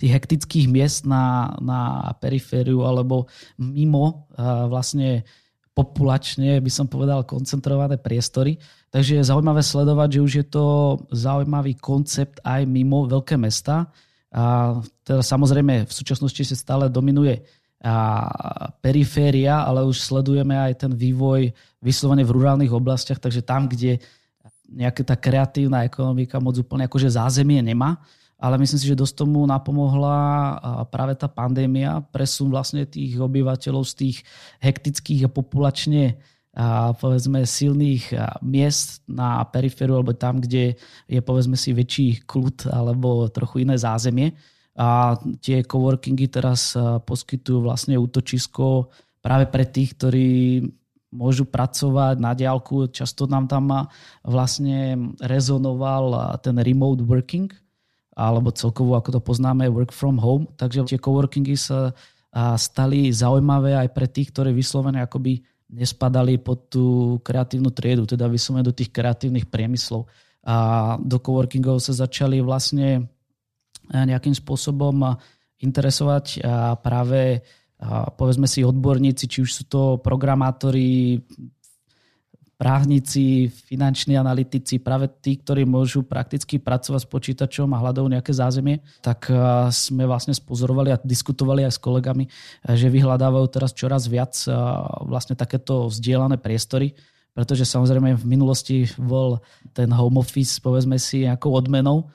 tých 0.00 0.16
hektických 0.16 0.66
miest 0.70 1.04
na, 1.04 1.52
na 1.60 2.08
perifériu 2.16 2.88
alebo 2.88 3.28
mimo 3.60 4.32
vlastne 4.70 5.28
populačne, 5.74 6.62
by 6.62 6.70
som 6.70 6.86
povedal, 6.86 7.26
koncentrované 7.26 7.98
priestory. 7.98 8.62
Takže 8.94 9.18
je 9.18 9.28
zaujímavé 9.28 9.58
sledovať, 9.58 10.08
že 10.14 10.20
už 10.22 10.32
je 10.38 10.46
to 10.46 10.64
zaujímavý 11.10 11.74
koncept 11.74 12.38
aj 12.46 12.62
mimo 12.62 13.10
veľké 13.10 13.34
mesta. 13.34 13.90
A 14.30 14.78
teda 15.02 15.22
samozrejme 15.22 15.86
v 15.86 15.92
súčasnosti 15.92 16.42
sa 16.46 16.54
stále 16.54 16.86
dominuje 16.86 17.42
a 17.84 18.24
periféria, 18.80 19.60
ale 19.60 19.84
už 19.84 20.00
sledujeme 20.00 20.56
aj 20.56 20.88
ten 20.88 20.92
vývoj 20.94 21.52
vyslovene 21.84 22.24
v 22.24 22.32
rurálnych 22.32 22.72
oblastiach, 22.72 23.20
takže 23.20 23.44
tam, 23.44 23.68
kde 23.68 24.00
nejaká 24.72 25.04
tá 25.04 25.20
kreatívna 25.20 25.84
ekonomika 25.84 26.40
moc 26.40 26.56
úplne 26.56 26.88
akože 26.88 27.12
zázemie 27.12 27.60
nemá, 27.60 28.00
ale 28.38 28.60
myslím 28.60 28.78
si, 28.80 28.90
že 28.90 28.98
dosť 28.98 29.24
tomu 29.24 29.46
napomohla 29.46 30.16
práve 30.92 31.14
tá 31.16 31.30
pandémia, 31.30 32.04
presun 32.12 32.50
vlastne 32.52 32.84
tých 32.84 33.16
obyvateľov 33.16 33.86
z 33.88 33.94
tých 33.94 34.16
hektických 34.60 35.26
a 35.26 35.32
populačne 35.32 36.18
a 36.54 36.94
povedzme 36.94 37.42
silných 37.42 38.14
miest 38.46 39.02
na 39.10 39.42
perifériu 39.42 39.98
alebo 39.98 40.14
tam, 40.14 40.38
kde 40.38 40.78
je 41.10 41.18
povedzme 41.18 41.58
si 41.58 41.74
väčší 41.74 42.22
kľud 42.30 42.70
alebo 42.70 43.26
trochu 43.26 43.66
iné 43.66 43.74
zázemie. 43.74 44.38
A 44.74 45.18
tie 45.42 45.62
coworkingy 45.62 46.30
teraz 46.30 46.74
poskytujú 46.78 47.62
vlastne 47.62 47.98
útočisko 47.98 48.90
práve 49.18 49.46
pre 49.50 49.66
tých, 49.66 49.94
ktorí 49.98 50.30
môžu 51.14 51.46
pracovať 51.46 52.18
na 52.18 52.34
diálku. 52.34 52.90
Často 52.90 53.30
nám 53.30 53.46
tam 53.46 53.90
vlastne 54.26 55.10
rezonoval 55.22 56.38
ten 56.42 56.58
remote 56.58 57.06
working, 57.06 57.50
alebo 58.14 58.54
celkovo, 58.54 58.94
ako 58.94 59.18
to 59.18 59.20
poznáme, 59.20 59.66
work 59.70 59.90
from 59.90 60.18
home. 60.22 60.46
Takže 60.54 60.86
tie 60.86 61.02
coworkingy 61.02 61.58
sa 61.58 61.90
stali 62.54 63.10
zaujímavé 63.14 63.78
aj 63.78 63.94
pre 63.94 64.06
tých, 64.10 64.34
ktorí 64.34 64.54
vyslovene 64.54 65.02
akoby 65.02 65.42
nespadali 65.74 66.38
pod 66.38 66.70
tú 66.70 67.18
kreatívnu 67.22 67.74
triedu, 67.74 68.06
teda 68.06 68.30
vyslovene 68.30 68.66
do 68.66 68.74
tých 68.74 68.94
kreatívnych 68.94 69.50
priemyslov. 69.50 70.06
A 70.46 70.94
do 71.02 71.18
coworkingov 71.18 71.82
sa 71.82 71.94
začali 71.94 72.38
vlastne 72.42 73.10
nejakým 73.90 74.34
spôsobom 74.34 75.18
interesovať 75.58 76.42
práve 76.82 77.42
povedzme 78.14 78.48
si 78.48 78.64
odborníci, 78.64 79.28
či 79.28 79.38
už 79.44 79.50
sú 79.50 79.62
to 79.68 79.82
programátori, 80.00 81.20
právnici, 82.64 83.52
finanční 83.52 84.16
analytici, 84.16 84.80
práve 84.80 85.12
tí, 85.20 85.36
ktorí 85.36 85.68
môžu 85.68 86.00
prakticky 86.00 86.56
pracovať 86.56 87.04
s 87.04 87.12
počítačom 87.12 87.68
a 87.76 87.80
hľadajú 87.84 88.08
nejaké 88.08 88.32
zázemie, 88.32 88.80
tak 89.04 89.28
sme 89.68 90.08
vlastne 90.08 90.32
spozorovali 90.32 90.88
a 90.88 90.96
diskutovali 90.96 91.68
aj 91.68 91.76
s 91.76 91.84
kolegami, 91.84 92.24
že 92.64 92.88
vyhľadávajú 92.88 93.46
teraz 93.52 93.76
čoraz 93.76 94.08
viac 94.08 94.32
vlastne 95.04 95.36
takéto 95.36 95.92
vzdielané 95.92 96.40
priestory, 96.40 96.96
pretože 97.36 97.68
samozrejme 97.68 98.16
v 98.16 98.24
minulosti 98.24 98.88
bol 98.96 99.44
ten 99.76 99.92
home 99.92 100.24
office, 100.24 100.56
povedzme 100.56 100.96
si, 100.96 101.28
nejakou 101.28 101.52
odmenou. 101.52 102.08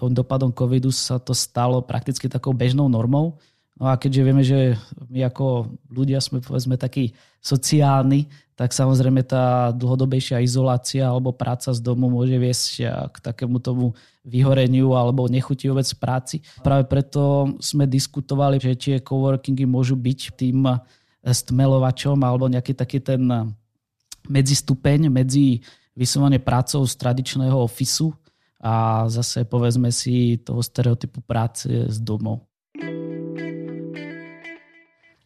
Tým 0.00 0.16
dopadom 0.16 0.56
covidu 0.56 0.96
sa 0.96 1.20
to 1.20 1.36
stalo 1.36 1.84
prakticky 1.84 2.24
takou 2.24 2.56
bežnou 2.56 2.88
normou 2.88 3.36
No 3.74 3.90
a 3.90 3.98
keďže 3.98 4.22
vieme, 4.22 4.44
že 4.46 4.78
my 5.10 5.26
ako 5.26 5.74
ľudia 5.90 6.22
sme 6.22 6.38
povedzme 6.38 6.78
takí 6.78 7.10
sociálni, 7.42 8.30
tak 8.54 8.70
samozrejme 8.70 9.26
tá 9.26 9.74
dlhodobejšia 9.74 10.46
izolácia 10.46 11.10
alebo 11.10 11.34
práca 11.34 11.74
z 11.74 11.82
domu 11.82 12.06
môže 12.06 12.38
viesť 12.38 12.86
k 13.10 13.16
takému 13.18 13.58
tomu 13.58 13.98
vyhoreniu 14.22 14.94
alebo 14.94 15.26
nechutí 15.26 15.66
vôbec 15.66 15.90
práci. 15.98 16.38
Práve 16.62 16.86
preto 16.86 17.50
sme 17.58 17.90
diskutovali, 17.90 18.62
že 18.62 18.78
tie 18.78 18.96
coworkingy 19.02 19.66
môžu 19.66 19.98
byť 19.98 20.38
tým 20.38 20.70
stmelovačom 21.26 22.22
alebo 22.22 22.46
nejaký 22.46 22.78
taký 22.78 23.02
ten 23.02 23.26
medzistupeň 24.30 25.10
medzi 25.10 25.58
vyslovene 25.98 26.38
prácou 26.38 26.86
z 26.86 26.94
tradičného 26.94 27.58
ofisu 27.58 28.14
a 28.62 29.04
zase 29.10 29.42
povedzme 29.50 29.90
si 29.90 30.38
toho 30.38 30.62
stereotypu 30.62 31.26
práce 31.26 31.66
z 31.68 31.98
domov. 31.98 32.46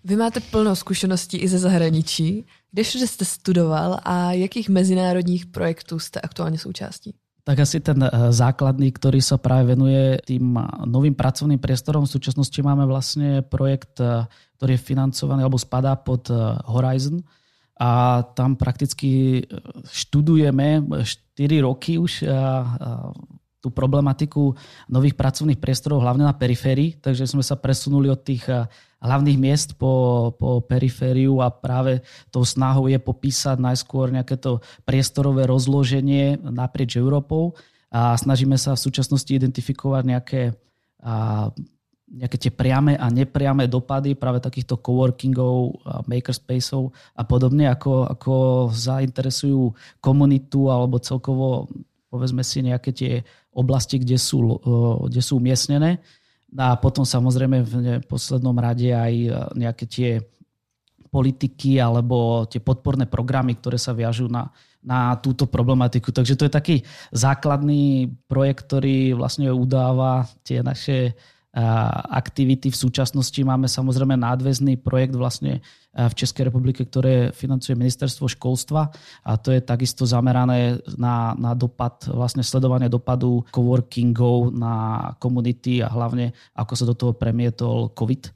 Vy 0.04 0.16
máte 0.16 0.40
plno 0.40 0.76
zkušeností 0.76 1.36
i 1.36 1.48
ze 1.48 1.58
zahraničí. 1.58 2.46
Kde 2.70 2.82
všude 2.82 3.06
jste 3.06 3.24
studoval 3.24 4.00
a 4.04 4.32
jakých 4.32 4.68
mezinárodních 4.68 5.46
projektů 5.46 5.98
jste 5.98 6.20
aktuálně 6.20 6.58
součástí? 6.58 7.14
Tak 7.48 7.64
asi 7.64 7.80
ten 7.80 7.96
eh, 8.04 8.12
základný, 8.28 8.92
ktorý 8.92 9.24
sa 9.24 9.40
práve 9.40 9.72
venuje 9.72 10.20
tým 10.28 10.52
eh, 10.52 10.68
novým 10.84 11.16
pracovným 11.16 11.56
priestorom. 11.56 12.04
V 12.04 12.12
súčasnosti 12.12 12.60
máme 12.60 12.84
vlastne 12.84 13.40
projekt, 13.40 14.04
eh, 14.04 14.28
ktorý 14.60 14.76
je 14.76 14.84
financovaný 14.84 15.48
alebo 15.48 15.56
spadá 15.56 15.96
pod 15.96 16.28
Horizon 16.68 17.24
a 17.80 18.20
tam 18.36 18.58
prakticky 18.58 19.40
študujeme 19.86 20.82
4 21.06 21.62
roky 21.62 21.94
už 21.94 22.26
tú 23.62 23.68
problematiku 23.70 24.50
nových 24.90 25.14
pracovných 25.14 25.62
priestorov, 25.62 26.02
hlavne 26.02 26.26
na 26.26 26.34
periférii, 26.34 26.98
takže 26.98 27.30
sme 27.30 27.46
sa 27.46 27.54
presunuli 27.54 28.10
od 28.10 28.18
tých 28.18 28.50
hlavných 28.98 29.38
miest 29.38 29.78
po, 29.78 30.34
po 30.34 30.58
perifériu 30.62 31.38
a 31.38 31.50
práve 31.54 32.02
tou 32.34 32.42
snahou 32.42 32.90
je 32.90 32.98
popísať 32.98 33.56
najskôr 33.58 34.10
nejaké 34.10 34.34
to 34.38 34.58
priestorové 34.82 35.46
rozloženie 35.46 36.38
naprieč 36.42 36.98
Európou 36.98 37.54
a 37.88 38.18
snažíme 38.18 38.58
sa 38.58 38.74
v 38.74 38.84
súčasnosti 38.84 39.30
identifikovať 39.30 40.02
nejaké, 40.04 40.42
a, 41.00 41.48
nejaké 42.10 42.36
tie 42.36 42.52
priame 42.52 42.98
a 42.98 43.06
nepriame 43.08 43.70
dopady 43.70 44.18
práve 44.18 44.42
takýchto 44.42 44.82
coworkingov, 44.82 45.78
makerspaceov 46.10 46.90
a 47.14 47.22
podobne, 47.22 47.70
ako, 47.70 48.10
ako 48.12 48.34
zainteresujú 48.74 49.72
komunitu 50.02 50.68
alebo 50.68 50.98
celkovo 50.98 51.70
povedzme 52.08 52.40
si 52.40 52.64
nejaké 52.64 52.90
tie 52.92 53.12
oblasti, 53.52 54.00
kde 54.00 54.16
sú, 54.16 54.58
kde 55.08 55.20
sú 55.20 55.36
umiestnené. 55.36 56.00
A 56.56 56.80
potom 56.80 57.04
samozrejme 57.04 57.60
v 57.60 57.72
poslednom 58.08 58.56
rade 58.56 58.88
aj 58.88 59.12
e, 59.12 59.28
nejaké 59.58 59.84
tie 59.84 60.10
politiky 61.08 61.80
alebo 61.80 62.48
tie 62.48 62.60
podporné 62.60 63.04
programy, 63.04 63.56
ktoré 63.56 63.76
sa 63.76 63.92
viažú 63.92 64.32
na, 64.32 64.48
na 64.80 65.16
túto 65.20 65.44
problematiku. 65.44 66.08
Takže 66.12 66.36
to 66.36 66.46
je 66.48 66.52
taký 66.52 66.76
základný 67.12 68.12
projekt, 68.28 68.68
ktorý 68.68 69.16
vlastne 69.16 69.52
udáva 69.52 70.28
tie 70.44 70.64
naše 70.64 71.16
aktivity. 72.14 72.70
V 72.70 72.78
súčasnosti 72.78 73.40
máme 73.42 73.66
samozrejme 73.66 74.14
nadväzný 74.14 74.78
projekt 74.78 75.18
vlastne 75.18 75.58
v 75.90 76.14
Českej 76.14 76.46
republike, 76.46 76.86
ktoré 76.86 77.34
financuje 77.34 77.74
ministerstvo 77.74 78.30
školstva 78.30 78.86
a 79.26 79.32
to 79.34 79.50
je 79.50 79.64
takisto 79.64 80.06
zamerané 80.06 80.78
na, 80.94 81.34
na 81.34 81.58
dopad, 81.58 82.06
vlastne 82.06 82.46
sledovanie 82.46 82.86
dopadu 82.86 83.42
coworkingov 83.50 84.54
na 84.54 85.10
komunity 85.18 85.82
a 85.82 85.90
hlavne 85.90 86.30
ako 86.54 86.72
sa 86.78 86.84
do 86.86 86.94
toho 86.94 87.12
premietol 87.18 87.90
COVID 87.90 88.30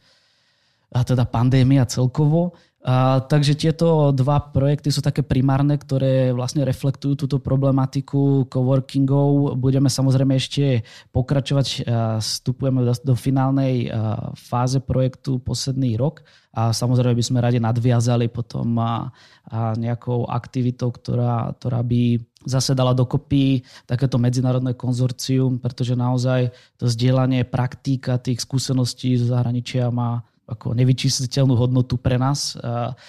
a 0.93 1.01
teda 1.07 1.25
pandémia 1.25 1.89
celkovo. 1.89 2.53
A, 2.83 3.23
takže 3.23 3.55
tieto 3.55 4.11
dva 4.11 4.43
projekty 4.43 4.91
sú 4.91 5.07
také 5.07 5.23
primárne, 5.23 5.79
ktoré 5.79 6.35
vlastne 6.35 6.67
reflektujú 6.67 7.15
túto 7.15 7.39
problematiku 7.39 8.51
coworkingov. 8.51 9.55
Budeme 9.55 9.87
samozrejme 9.87 10.35
ešte 10.35 10.83
pokračovať, 11.15 11.87
vstupujeme 12.19 12.83
do, 12.83 12.91
do 12.91 13.15
finálnej 13.15 13.87
fáze 14.35 14.83
projektu 14.83 15.39
posledný 15.39 15.95
rok 15.95 16.27
a 16.59 16.75
samozrejme 16.75 17.15
by 17.15 17.25
sme 17.25 17.39
radi 17.39 17.63
nadviazali 17.63 18.27
potom 18.27 18.75
a, 18.83 19.15
a 19.47 19.79
nejakou 19.79 20.27
aktivitou, 20.27 20.91
ktorá, 20.91 21.55
ktorá 21.55 21.87
by 21.87 22.19
zase 22.51 22.75
dala 22.75 22.99
dokopy 22.99 23.63
takéto 23.87 24.19
medzinárodné 24.19 24.75
konzorcium, 24.75 25.63
pretože 25.63 25.95
naozaj 25.95 26.51
to 26.83 26.91
zdieľanie 26.91 27.47
praktíka 27.47 28.19
tých 28.19 28.43
skúseností 28.43 29.15
zo 29.23 29.31
zahraničia 29.31 29.87
má 29.95 30.27
ako 30.53 30.77
nevyčísliteľnú 30.77 31.57
hodnotu 31.57 31.97
pre 31.97 32.21
nás. 32.21 32.55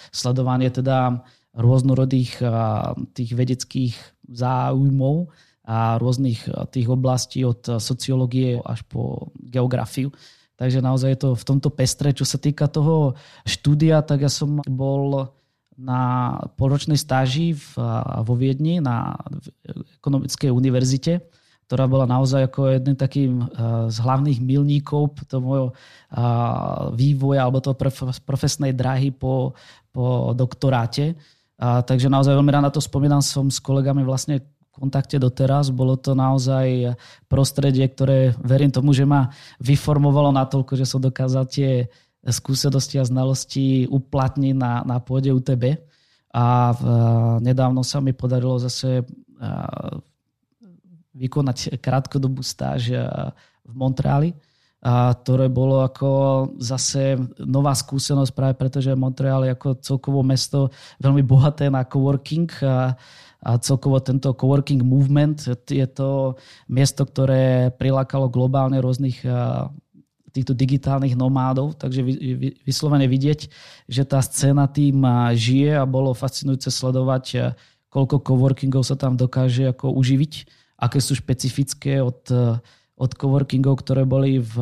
Sledovanie 0.09 0.71
teda 0.71 1.21
rôznorodých 1.53 2.41
tých 3.13 3.31
vedeckých 3.35 3.93
záujmov 4.25 5.29
a 5.63 5.95
rôznych 6.01 6.49
tých 6.73 6.87
oblastí 6.89 7.45
od 7.45 7.79
sociológie 7.79 8.59
až 8.63 8.83
po 8.87 9.31
geografiu. 9.37 10.11
Takže 10.57 10.79
naozaj 10.81 11.09
je 11.13 11.19
to 11.19 11.29
v 11.35 11.47
tomto 11.47 11.69
pestre. 11.73 12.15
Čo 12.15 12.25
sa 12.25 12.37
týka 12.41 12.67
toho 12.71 13.15
štúdia, 13.43 14.01
tak 14.01 14.25
ja 14.25 14.31
som 14.31 14.63
bol 14.63 15.33
na 15.73 16.37
polročnej 16.57 16.97
stáži 16.97 17.57
vo 18.21 18.33
Viedni 18.37 18.77
na 18.77 19.17
ekonomickej 19.97 20.53
univerzite 20.53 21.25
ktorá 21.67 21.87
bola 21.87 22.05
naozaj 22.05 22.51
ako 22.51 22.75
jedným 22.75 22.97
takým 22.97 23.31
eh, 23.41 23.45
z 23.89 23.97
hlavných 23.97 24.39
milníkov 24.43 25.15
toho 25.25 25.41
môjho 25.41 25.67
eh, 25.71 25.75
vývoja 26.93 27.47
alebo 27.47 27.63
toho 27.63 27.77
profesnej 28.23 28.75
dráhy 28.75 29.09
po, 29.09 29.55
po 29.93 30.33
doktoráte. 30.37 31.15
A, 31.63 31.79
takže 31.85 32.11
naozaj 32.11 32.33
veľmi 32.33 32.51
rád 32.51 32.65
na 32.67 32.73
to 32.73 32.81
spomínam, 32.81 33.21
som 33.23 33.47
s 33.47 33.61
kolegami 33.61 34.01
vlastne 34.03 34.41
v 34.41 34.67
kontakte 34.73 35.21
doteraz. 35.21 35.69
Bolo 35.69 35.95
to 35.95 36.17
naozaj 36.17 36.97
prostredie, 37.29 37.85
ktoré 37.87 38.33
verím 38.41 38.73
tomu, 38.73 38.91
že 38.91 39.05
ma 39.05 39.29
vyformovalo 39.61 40.33
natoľko, 40.33 40.73
že 40.75 40.89
som 40.89 40.99
dokázal 40.99 41.45
tie 41.45 41.87
skúsenosti 42.25 42.97
a 42.97 43.07
znalosti 43.07 43.85
uplatniť 43.85 44.55
na, 44.57 44.81
na 44.83 44.97
pôde 44.97 45.29
UTB. 45.29 45.77
A 46.33 46.73
v, 46.73 46.81
eh, 46.83 46.99
nedávno 47.53 47.85
sa 47.85 48.01
mi 48.01 48.11
podarilo 48.11 48.57
zase 48.57 49.05
vykonať 51.23 51.79
krátkodobú 51.79 52.43
stáž 52.43 52.91
eh, 52.91 52.99
v 53.63 53.73
Montreali, 53.73 54.35
a 54.83 55.15
ktoré 55.15 55.47
bolo 55.47 55.79
ako 55.79 56.09
zase 56.59 57.15
nová 57.39 57.71
skúsenosť 57.71 58.35
práve 58.35 58.59
preto, 58.59 58.83
že 58.83 58.91
Montreal 58.91 59.47
je 59.47 59.55
ako 59.55 59.79
celkovo 59.79 60.19
mesto 60.27 60.75
veľmi 60.99 61.23
bohaté 61.23 61.71
na 61.71 61.87
coworking 61.87 62.51
a, 62.59 62.91
a 63.39 63.49
celkovo 63.63 64.03
tento 64.03 64.35
coworking 64.35 64.83
movement 64.83 65.47
je 65.71 65.87
to 65.87 66.35
miesto, 66.67 67.07
ktoré 67.07 67.71
prilákalo 67.79 68.27
globálne 68.27 68.75
rôznych 68.83 69.23
eh, 69.23 69.31
týchto 70.35 70.51
digitálnych 70.51 71.15
nomádov, 71.15 71.77
takže 71.77 72.03
vyslovene 72.67 73.05
vidieť, 73.05 73.47
že 73.87 74.03
tá 74.03 74.19
scéna 74.19 74.67
tým 74.67 74.99
eh, 74.99 75.31
žije 75.39 75.79
a 75.79 75.87
bolo 75.87 76.11
fascinujúce 76.11 76.67
sledovať, 76.67 77.55
koľko 77.87 78.19
coworkingov 78.19 78.83
sa 78.83 78.99
tam 78.99 79.15
dokáže 79.15 79.71
ako 79.71 79.95
uživiť 79.95 80.62
aké 80.77 80.99
sú 80.99 81.17
špecifické 81.17 82.01
od, 82.03 82.27
od 82.97 83.11
coworkingov, 83.13 83.83
ktoré 83.83 84.03
boli 84.03 84.39
v 84.41 84.55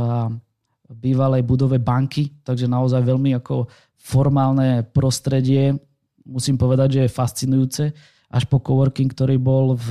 bývalej 0.92 1.48
budove 1.48 1.80
banky, 1.80 2.44
takže 2.44 2.68
naozaj 2.68 3.02
veľmi 3.08 3.32
ako 3.40 3.72
formálne 3.96 4.84
prostredie, 4.92 5.78
musím 6.28 6.60
povedať, 6.60 7.00
že 7.00 7.02
je 7.08 7.16
fascinujúce, 7.16 7.84
až 8.32 8.44
po 8.48 8.60
coworking, 8.60 9.12
ktorý 9.12 9.36
bol 9.40 9.76
v 9.76 9.90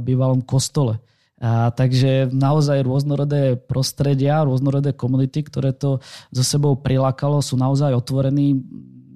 bývalom 0.00 0.40
kostole. 0.44 1.00
A, 1.42 1.74
takže 1.74 2.30
naozaj 2.30 2.86
rôznorodé 2.86 3.58
prostredia, 3.58 4.46
rôznorodé 4.46 4.94
komunity, 4.94 5.42
ktoré 5.44 5.74
to 5.74 5.98
so 6.30 6.44
sebou 6.44 6.78
prilákalo, 6.78 7.42
sú 7.42 7.58
naozaj 7.58 7.92
otvorení 7.92 8.62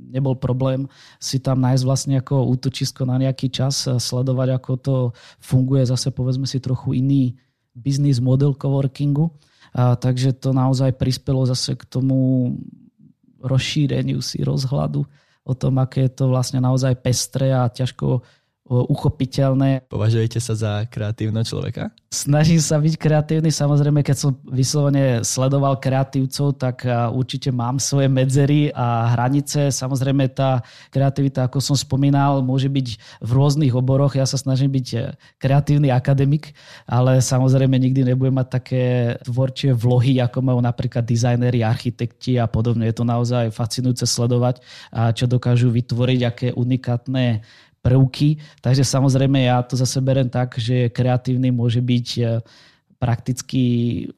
nebol 0.07 0.39
problém 0.39 0.87
si 1.19 1.43
tam 1.43 1.61
nájsť 1.61 1.83
vlastne 1.85 2.15
ako 2.23 2.47
útočisko 2.57 3.03
na 3.05 3.19
nejaký 3.19 3.51
čas, 3.51 3.87
sledovať, 3.87 4.49
ako 4.57 4.73
to 4.79 4.97
funguje 5.43 5.83
zase 5.85 6.15
povedzme 6.15 6.47
si 6.47 6.63
trochu 6.63 6.99
iný 7.03 7.35
biznis 7.77 8.23
model 8.23 8.57
coworkingu. 8.57 9.29
A, 9.77 9.99
takže 9.99 10.33
to 10.33 10.57
naozaj 10.57 10.97
prispelo 10.97 11.45
zase 11.45 11.77
k 11.77 11.85
tomu 11.85 12.51
rozšíreniu 13.43 14.25
si 14.25 14.41
rozhľadu 14.41 15.05
o 15.47 15.53
tom, 15.55 15.79
aké 15.79 16.09
je 16.09 16.13
to 16.17 16.25
vlastne 16.33 16.59
naozaj 16.59 16.97
pestré 16.99 17.55
a 17.55 17.71
ťažko 17.71 18.25
uchopiteľné. 18.67 19.87
Považujete 19.87 20.43
sa 20.43 20.59
za 20.59 20.73
kreatívneho 20.91 21.47
človeka? 21.47 21.95
Snažím 22.11 22.59
sa 22.59 22.83
byť 22.83 22.95
kreatívny. 22.99 23.55
Samozrejme, 23.55 24.03
keď 24.03 24.17
som 24.17 24.31
vyslovene 24.43 25.23
sledoval 25.23 25.79
kreatívcov, 25.79 26.59
tak 26.59 26.83
určite 27.15 27.55
mám 27.55 27.79
svoje 27.79 28.11
medzery 28.11 28.75
a 28.75 29.15
hranice. 29.15 29.71
Samozrejme, 29.71 30.35
tá 30.35 30.67
kreativita, 30.91 31.47
ako 31.47 31.63
som 31.63 31.77
spomínal, 31.79 32.43
môže 32.43 32.67
byť 32.67 32.89
v 33.23 33.31
rôznych 33.31 33.75
oboroch. 33.75 34.19
Ja 34.19 34.27
sa 34.27 34.39
snažím 34.41 34.75
byť 34.75 34.89
e, 34.97 34.99
kreatívny 35.39 35.95
akademik, 35.95 36.51
ale 36.91 37.23
samozrejme 37.23 37.79
nikdy 37.79 38.03
nebudem 38.03 38.35
mať 38.35 38.49
také 38.51 38.85
tvorčie 39.23 39.71
vlohy, 39.77 40.19
ako 40.19 40.43
majú 40.43 40.59
napríklad 40.59 41.07
dizajneri, 41.07 41.63
architekti 41.63 42.41
a 42.41 42.51
podobne. 42.51 42.89
Je 42.91 42.97
to 42.97 43.07
naozaj 43.07 43.55
fascinujúce 43.55 44.09
sledovať, 44.09 44.65
čo 45.15 45.31
dokážu 45.31 45.71
vytvoriť, 45.71 46.21
aké 46.27 46.49
unikátne 46.57 47.45
prvky. 47.85 48.43
Takže 48.61 48.83
samozrejme 48.83 49.47
ja 49.47 49.63
to 49.63 49.79
zase 49.79 50.03
berem 50.03 50.27
tak, 50.27 50.59
že 50.59 50.91
kreatívny 50.91 51.55
môže 51.55 51.79
byť 51.79 52.09
e, 52.19 52.23
prakticky 52.99 53.63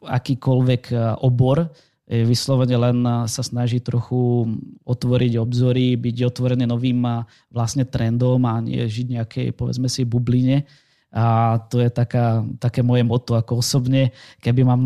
akýkoľvek 0.00 0.82
e, 0.88 0.96
obor, 1.20 1.68
e, 2.08 2.24
vyslovene 2.24 2.76
len 2.80 2.98
sa 3.28 3.42
snaží 3.44 3.84
trochu 3.84 4.48
otvoriť 4.88 5.32
obzory, 5.36 6.00
byť 6.00 6.16
otvorený 6.32 6.64
novým 6.64 7.04
vlastne 7.52 7.84
trendom 7.84 8.40
a 8.48 8.64
nie 8.64 8.80
žiť 8.80 9.06
nejakej, 9.20 9.46
povedzme 9.52 9.92
si, 9.92 10.08
bubline. 10.08 10.64
A 11.08 11.56
to 11.72 11.80
je 11.80 11.88
taká, 11.88 12.44
také 12.60 12.84
moje 12.84 13.00
moto 13.00 13.32
ako 13.32 13.64
osobne. 13.64 14.12
Keby 14.44 14.60
mám 14.60 14.84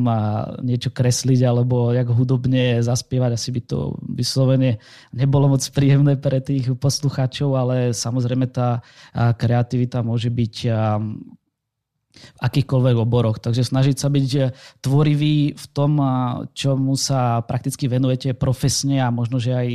niečo 0.63 0.95
kresliť 0.95 1.43
alebo 1.43 1.91
jak 1.91 2.07
hudobne 2.15 2.79
zaspievať, 2.79 3.35
asi 3.35 3.51
by 3.51 3.61
to 3.67 3.99
vyslovene 4.07 4.79
nebolo 5.11 5.51
moc 5.51 5.67
príjemné 5.75 6.15
pre 6.15 6.39
tých 6.39 6.79
poslucháčov, 6.79 7.59
ale 7.59 7.91
samozrejme 7.91 8.47
tá 8.55 8.87
kreativita 9.13 10.07
môže 10.07 10.31
byť 10.31 10.55
v 12.13 12.39
akýchkoľvek 12.39 12.97
oboroch. 13.03 13.43
Takže 13.43 13.67
snažiť 13.67 13.97
sa 13.99 14.07
byť 14.07 14.29
tvorivý 14.79 15.59
v 15.59 15.67
tom, 15.75 15.99
čomu 16.55 16.95
sa 16.95 17.43
prakticky 17.43 17.91
venujete 17.91 18.37
profesne 18.39 19.03
a 19.03 19.11
možno, 19.11 19.43
že 19.43 19.59
aj 19.59 19.69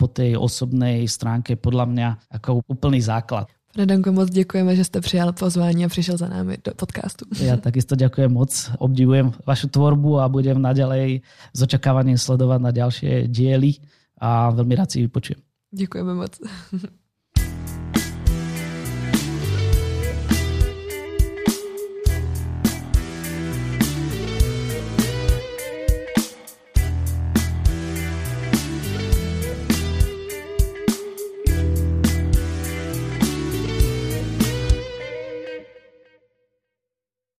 po 0.00 0.08
tej 0.08 0.38
osobnej 0.38 1.04
stránke 1.04 1.60
podľa 1.60 1.86
mňa 1.92 2.08
ako 2.40 2.64
úplný 2.72 3.04
základ. 3.04 3.52
Pane 3.74 3.86
Danko, 3.86 4.12
moc 4.12 4.30
děkujeme, 4.30 4.76
že 4.76 4.84
jste 4.84 5.00
přijal 5.00 5.32
pozvání 5.32 5.84
a 5.84 5.88
přišel 5.88 6.16
za 6.16 6.28
námi 6.28 6.58
do 6.64 6.74
podcastu. 6.74 7.24
Ja 7.38 7.54
takisto 7.54 7.94
ďakujem 7.94 8.32
moc, 8.32 8.50
obdivujem 8.82 9.30
vašu 9.46 9.70
tvorbu 9.70 10.18
a 10.18 10.26
budem 10.26 10.58
naďalej 10.58 11.22
s 11.54 11.58
očakávaním 11.62 12.18
sledovať 12.18 12.60
na 12.66 12.70
ďalšie 12.74 13.30
diely 13.30 13.78
a 14.18 14.50
veľmi 14.50 14.74
rád 14.74 14.90
si 14.90 15.06
vypočujem. 15.06 15.40
Děkujeme 15.70 16.14
moc. 16.14 16.34